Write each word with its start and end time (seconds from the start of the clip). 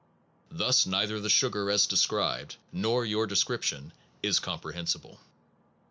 Thus 0.49 0.87
neither 0.87 1.19
the 1.19 1.29
sugar 1.29 1.69
as 1.69 1.85
described, 1.85 2.55
nor 2.71 3.05
your 3.05 3.27
de 3.27 3.35
scription, 3.35 3.93
is 4.23 4.39
comprehensible. 4.39 5.19